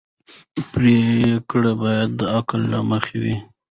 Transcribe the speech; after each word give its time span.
پرېکړې 0.71 1.71
باید 1.81 2.09
د 2.19 2.21
عقل 2.37 2.61
له 2.73 2.79
مخې 2.89 3.17
وي 3.23 3.35